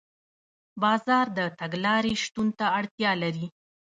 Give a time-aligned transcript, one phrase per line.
[0.81, 3.45] بازار د تګلارې شتون ته اړتیا لري.